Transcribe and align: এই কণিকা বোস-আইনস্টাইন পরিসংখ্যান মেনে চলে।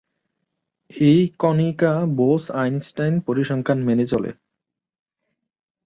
এই 0.91 1.21
কণিকা 1.39 1.93
বোস-আইনস্টাইন 2.17 3.13
পরিসংখ্যান 3.27 3.79
মেনে 3.83 4.05
চলে। 4.05 4.31